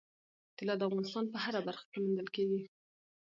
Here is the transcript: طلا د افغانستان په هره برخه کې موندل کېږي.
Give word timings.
طلا 0.57 0.73
د 0.77 0.81
افغانستان 0.87 1.25
په 1.33 1.37
هره 1.43 1.59
برخه 1.67 1.85
کې 1.91 1.97
موندل 2.03 2.27
کېږي. 2.35 2.61